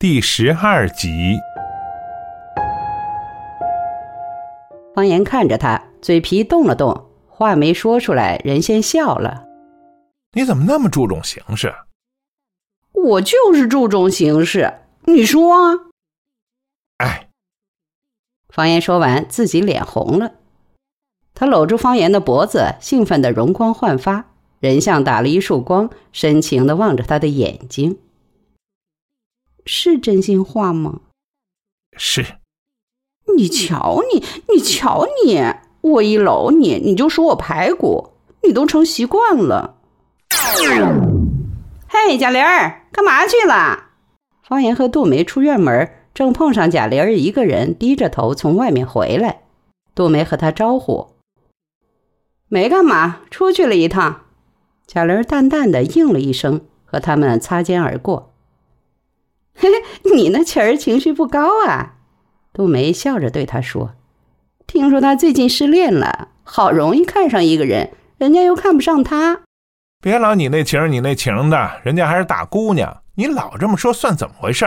[0.00, 1.36] 第十二集。
[4.94, 9.44] 方言看着他，嘴皮动了动，话没说出来，人先笑了。
[10.32, 11.74] 你怎么那么注重形式？
[12.92, 14.72] 我就是注重形式，
[15.04, 15.92] 你说啊？
[16.96, 17.28] 哎，
[18.48, 20.32] 方言说完，自己脸红了。
[21.34, 24.30] 他搂住方言的脖子，兴奋的容光焕发，
[24.60, 27.98] 人像打了一束光，深情的望着他的眼睛。
[29.64, 31.00] 是真心话吗？
[31.96, 32.24] 是。
[33.36, 35.40] 你瞧你，你瞧你，
[35.82, 38.10] 我一搂你，你就说我排骨，
[38.42, 39.76] 你都成习惯了。
[41.86, 43.90] 嘿，贾玲儿，干嘛去了？
[44.42, 49.42] 方言和杜梅出院门，正碰上贾玲儿一个人低着头从外面回来。
[49.94, 51.10] 杜梅和他招呼
[52.48, 54.22] ：“没干嘛，出去了一趟。”
[54.86, 58.29] 贾玲儿淡淡的应了一声，和他们擦肩而过。
[59.62, 61.96] 嘿嘿，你那气儿情绪不高啊？
[62.50, 63.90] 杜梅笑着对他说
[64.66, 69.42] ：“听说他最近失恋了，好容易看上一个人，人家又看不上他。”
[70.02, 74.64] 别老你那情你那情的，人家还是大姑娘，你老这么说算怎么回事？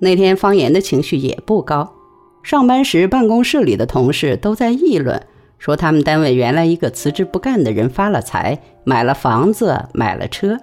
[0.00, 1.94] 那天方言的情绪也不高，
[2.42, 5.24] 上班时办公室里的同事都在议论，
[5.60, 10.58] 说他们单位原来一个辞职不干的人发了财，买了房子，买了车。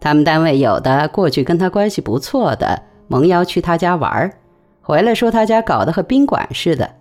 [0.00, 4.32] 他们单位有的过去跟他关系不错的，蒙邀去他家玩儿
[4.80, 6.94] 回来说他家搞得和宾馆似的，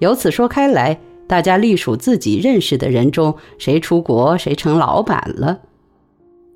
[0.00, 0.98] 由此说开来。
[1.28, 5.60] 大家隶属自己认识的人中，谁出国谁成老板了。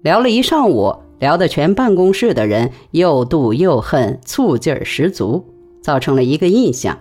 [0.03, 5.47] 聊了一上午，聊得全办公室的人又妒又恨，醋劲儿十足，
[5.81, 6.99] 造成了一个印象：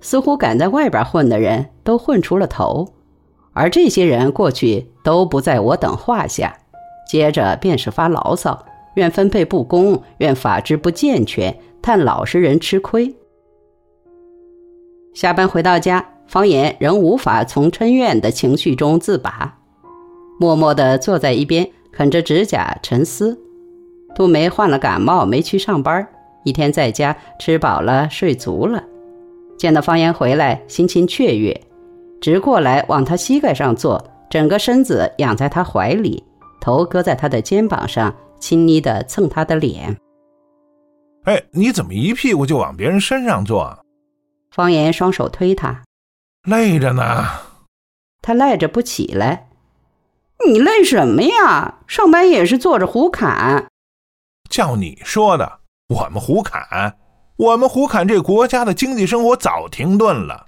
[0.00, 2.88] 似乎敢在外边混的人都混出了头。
[3.52, 6.59] 而这些人过去都不在我等话下。
[7.10, 13.12] 接着便是发牢骚，怨分配不公，怨法制不健全，叹老实人吃亏。
[15.12, 16.06] 下班回到家。
[16.28, 19.58] 方言仍无法从嗔怨的情绪中自拔，
[20.38, 23.36] 默默地坐在一边啃着指甲沉思。
[24.14, 26.06] 杜梅患了感冒，没去上班，
[26.44, 28.84] 一天在家吃饱了睡足了。
[29.58, 31.60] 见到方言回来，心情雀跃，
[32.20, 34.00] 直过来往他膝盖上坐，
[34.30, 36.22] 整个身子仰在他怀里，
[36.60, 39.96] 头搁在他的肩膀上，亲昵的蹭他的脸。
[41.24, 43.78] 哎，你怎么一屁股就往别人身上坐？
[44.50, 45.82] 方言双手推他。
[46.44, 47.26] 累着呢，
[48.22, 49.48] 他赖着不起来。
[50.46, 51.80] 你累什么呀？
[51.86, 53.66] 上班也是坐着胡侃。
[54.48, 56.96] 叫你说的，我们胡侃，
[57.36, 60.46] 我们胡侃，这国家的经济生活早停顿了。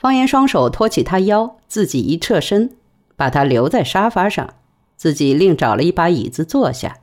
[0.00, 2.76] 方言双手托起他腰，自己一侧身，
[3.16, 4.54] 把他留在沙发上，
[4.96, 6.98] 自己另找了一把椅子坐下。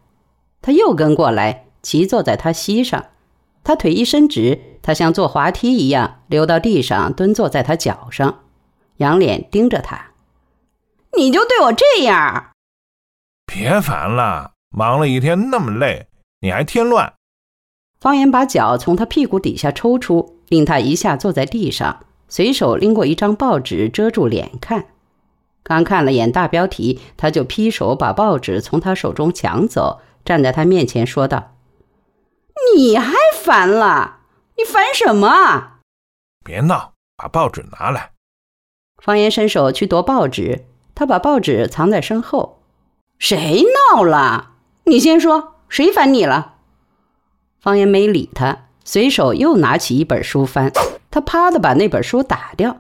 [0.62, 3.06] 他又跟过来，骑坐在他膝上。
[3.64, 8.40] 他腿一伸直，他像坐滑梯一样溜到地上，蹲坐在他脚上，
[8.98, 10.12] 仰脸盯着他。
[11.18, 12.52] 你就对我这样？
[13.46, 16.08] 别烦了，忙了一天那么累，
[16.42, 17.14] 你还添乱。
[18.00, 24.88] 方言把脚从他屁股底下抽出，令他一下坐在地上，随手拎过一张报纸遮住脸看。
[25.64, 31.56] 刚看了眼大标题，他就劈手把报纸从他手中抢走，站在他面前说道。
[32.76, 34.20] 你还烦了？
[34.58, 35.80] 你烦什么？
[36.44, 38.12] 别闹，把报纸拿来。
[39.02, 42.62] 方言伸手去夺报纸，他把报纸藏在身后。
[43.18, 44.52] 谁闹了？
[44.86, 46.56] 你先说，谁烦你了？
[47.60, 50.72] 方言没理他，随手又拿起一本书翻，
[51.10, 52.78] 他啪的把那本书打掉。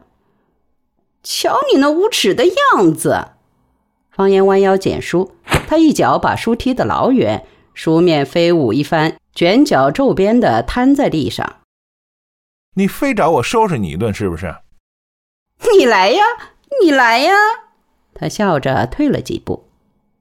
[1.23, 3.29] 瞧你那无耻的样子！
[4.11, 5.31] 方言弯腰捡书，
[5.67, 9.15] 他一脚把书踢得老远，书面飞舞一番。
[9.33, 11.61] 卷角皱边的瘫在地上，
[12.75, 14.57] 你非找我收拾你一顿是不是？
[15.75, 16.21] 你来呀，
[16.83, 17.33] 你来呀！
[18.13, 19.67] 他笑着退了几步。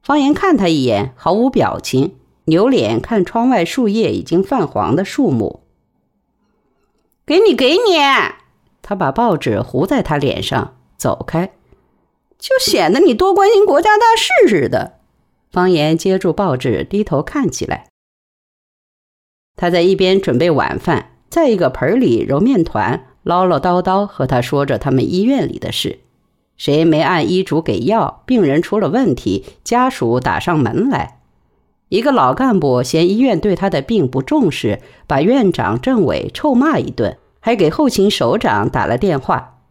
[0.01, 5.61] 方言看他一眼，毫无表情，扭脸看窗外树叶已经泛黄的树木。
[7.27, 7.99] 给你，给你！
[8.81, 11.51] 他把报纸糊在他脸上，走开，
[12.37, 14.99] 就显得你多关心国家大事似的。
[15.51, 17.87] 方言接住报纸，低头看起来。
[19.55, 25.99] 他在一边准备晚饭，在一个盆里揉面团，唠唠叨叨和他说着他们医院里的事。
[26.57, 31.19] 谁没按医嘱给药，病人出了问题，家属打上门来。
[31.89, 39.61] 一个老干部嫌医院对他的病不重视，把院长、政委臭骂一顿，还给后勤首长打了电话。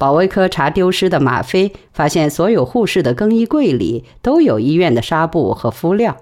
[0.00, 6.16] 保卫科查丢失的吗啡，发现所有护士的更衣柜里都有医院的纱布和敷料。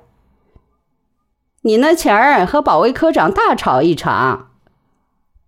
[1.60, 4.50] 你那前儿和保卫科长大吵一场。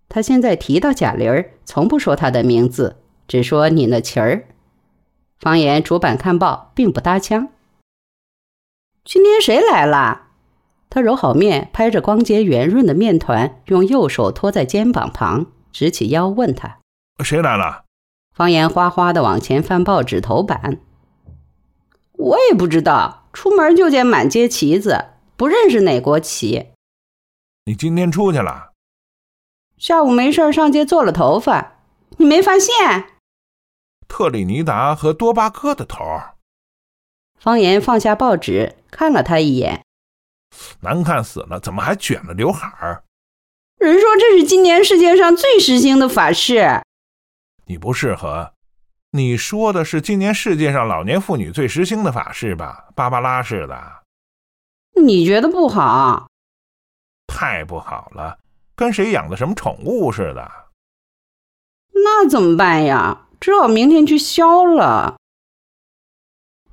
[0.07, 4.45] 他现在提到贾玲儿，从不说她的名字，只说你那琴儿。
[5.37, 7.49] 方言主板看报，并不搭腔。
[9.03, 10.27] 今天谁来了？
[10.89, 16.77] 他揉好面，拍着光洁圆润的面团，用右手托在肩膀旁，直起腰问他
[17.23, 17.83] ：“谁来了？”
[18.33, 20.79] 方言哗哗的往前翻报纸头版。
[22.13, 25.05] 我也不知道，出门就见满街旗子，
[25.35, 26.67] 不认识哪国旗。
[27.65, 28.71] 你今天出去了？
[29.77, 31.79] 下午没事上街做了头发，
[32.17, 33.05] 你没发现？
[34.07, 36.03] 特立尼达和多巴哥的头。
[37.39, 39.83] 方言放下报纸，看了他一眼。
[40.81, 43.03] 难看死了，怎么还卷了刘海儿？
[43.77, 46.81] 人说这是今年世界上最时兴的法式。
[47.71, 48.51] 你不适合。
[49.11, 52.89] 你说的是今年世界上老年妇女最时兴的法式吧？
[52.93, 53.81] 芭芭拉式的。
[55.01, 56.27] 你觉得不好？
[57.27, 58.39] 太不好了，
[58.75, 60.51] 跟谁养的什么宠物似的。
[61.93, 63.27] 那怎么办呀？
[63.39, 65.15] 只好明天去削了。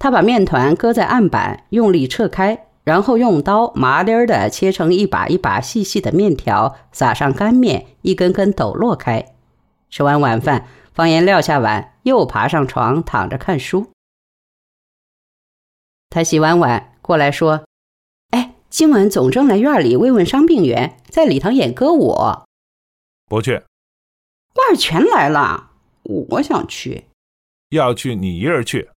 [0.01, 2.67] 他把面团搁在案板，用力撤开。
[2.83, 9.27] 然后用刀麻利儿的切成一把一把细细的面条，撒上干面，一根根抖落开。
[9.91, 10.67] 吃完晚饭，
[10.99, 13.93] 方言撂下碗，又爬上床躺着看书。
[16.11, 17.65] 他洗完碗过来说
[18.35, 22.17] ：“哎，今晚总政来院里慰问伤病员，在礼堂演歌舞。”
[23.31, 23.63] 不去。
[24.57, 25.71] 万全来了，
[26.03, 27.05] 我想去。
[27.69, 28.91] 要去你一人去。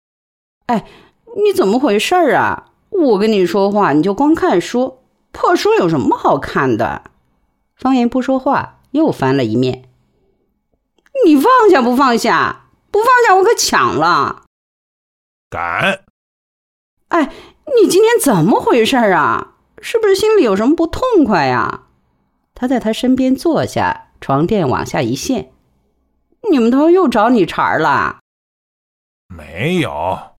[0.65, 0.87] 哎，
[1.35, 2.71] 你怎么回事啊？
[2.89, 7.11] 我跟你说话，你就光看书，破书有什么好看的？
[7.75, 9.87] 方言不说话，又翻了一面。
[11.25, 12.65] 你放下不放下？
[12.91, 14.43] 不放下我可抢了。
[15.49, 16.03] 敢！
[17.09, 17.31] 哎，
[17.81, 19.55] 你今天怎么回事啊？
[19.81, 21.87] 是不是心里有什么不痛快呀？
[22.53, 25.51] 他在他身边坐下，床垫往下一陷。
[26.49, 28.19] 你们头又找你茬了？
[29.27, 30.35] 没有。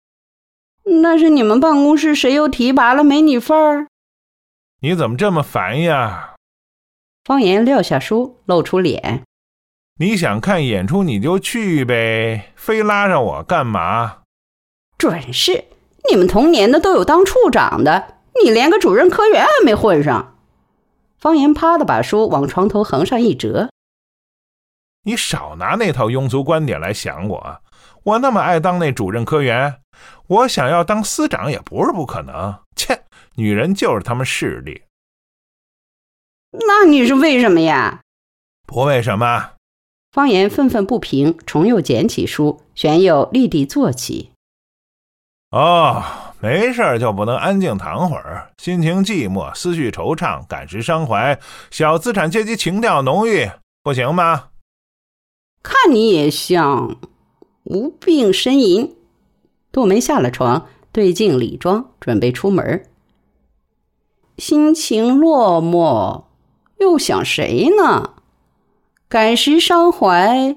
[1.02, 3.86] 那是你们办公室谁又提拔了没你份儿？
[4.80, 6.34] 你怎么这么烦呀？
[7.24, 9.22] 方言撂下书，露出脸。
[9.98, 14.22] 你想看演出你就去呗，非拉上我干嘛？
[14.98, 15.64] 准是，
[16.10, 20.36] 你们同年的都有当处长的，你连个主任科员还没混上。
[21.18, 23.70] 方言啪的把书往床头横上一折。
[25.04, 27.60] 你少拿那套庸俗观点来想我，
[28.04, 29.80] 我那么爱当那主任科员。
[30.26, 32.58] 我想要当司长也不是不可能。
[32.74, 33.04] 切，
[33.34, 34.82] 女人就是他们势利。
[36.52, 38.00] 那你是为什么呀？
[38.66, 39.50] 不为什么。
[40.12, 44.30] 方言愤愤不平，重又捡起书，旋又立地坐起。
[45.50, 46.02] 哦，
[46.38, 48.50] 没事就不能安静躺会儿？
[48.58, 53.50] 心情寂寞，思绪惆怅，感时伤怀，小资产阶级情调浓郁，
[53.82, 54.50] 不行吗？
[55.62, 56.98] 看你也像
[57.64, 58.94] 无病呻吟。
[59.70, 62.84] 杜梅下了床，对镜理妆，准备出门。
[64.36, 66.24] 心情落寞，
[66.78, 68.14] 又想谁呢？
[69.12, 70.56] 感时伤怀，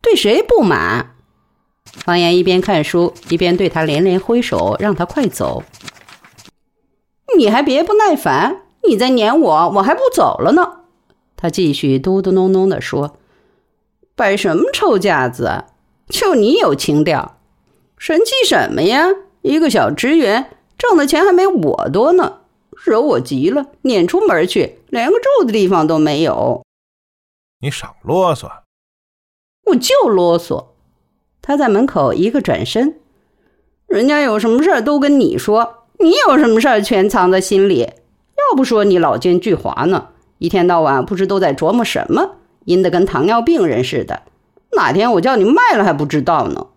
[0.00, 1.14] 对谁不满？
[1.84, 5.62] 方言一边看书，一边对他连连挥手，让他快走。
[7.36, 10.84] 你还别不耐烦，你在撵我，我还不走了呢。
[11.36, 13.18] 他继续嘟嘟哝哝地说
[14.16, 15.64] ：“摆什么臭架子？
[16.08, 17.36] 就你有情调。”
[17.98, 19.08] 神气什么呀？
[19.42, 22.38] 一个小职员挣的钱还没我多呢，
[22.70, 26.64] 惹我急了，撵出门去，连个住的地方都没有。
[27.66, 28.48] 你少啰嗦，
[29.64, 30.66] 我就啰嗦。
[31.42, 33.00] 他在门口一个转身，
[33.88, 37.80] 人家有什么事儿都跟你说，你有什么事儿全藏在心里。
[37.80, 44.22] 要不说你老奸巨猾呢，一天到晚不知都在琢磨什么，阴得跟糖尿病人似的。
[44.76, 46.68] 哪天我叫你卖了还不知道呢。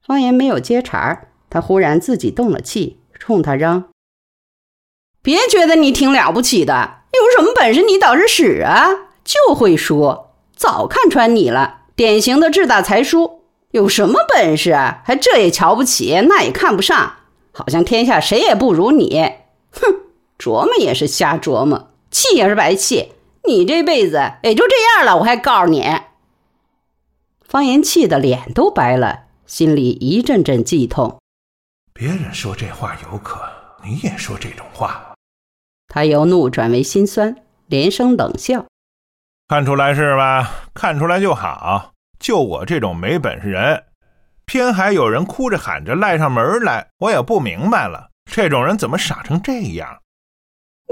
[0.00, 3.90] 方言没有接茬儿他忽然自己动了气，冲他嚷
[5.20, 8.88] ：“别觉得你挺了不起的，有什么本事你倒是使啊！
[9.28, 13.42] 就会说，早看穿你了，典型的志大才疏。
[13.72, 15.02] 有什么本事啊？
[15.04, 17.16] 还这也瞧不起，那也看不上，
[17.52, 19.20] 好像天下谁也不如你。
[19.70, 19.96] 哼，
[20.38, 23.12] 琢磨也是瞎琢磨，气也是白气。
[23.46, 25.84] 你这辈子也就这样了，我还告诉你。”
[27.46, 29.24] 方言气的脸都白了。
[29.44, 31.18] 心里一阵阵悸痛。
[31.92, 33.40] 别人说这话有可，
[33.84, 35.14] 你也说这种话。
[35.88, 38.64] 他由怒转为心酸，连声冷笑。
[39.48, 40.50] 看出来是吧？
[40.74, 41.92] 看出来就好。
[42.20, 43.84] 就我这种没本事人，
[44.44, 48.10] 偏还有人哭着喊着赖上门来，我也不明白了。
[48.30, 50.00] 这种人怎么傻成这样？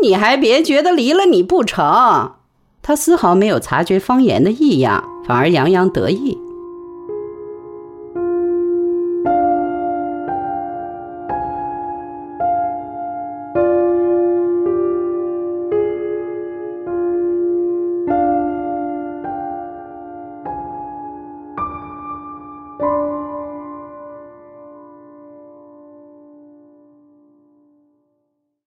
[0.00, 2.36] 你还别觉得离了你不成。
[2.80, 6.38] 他丝毫没有察觉方言的异样，反而洋洋得意。